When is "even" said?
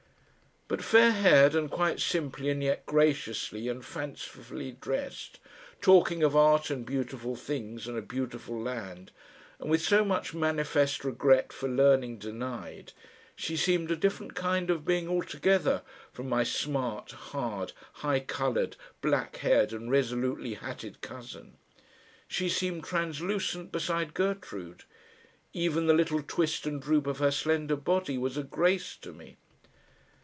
25.51-25.87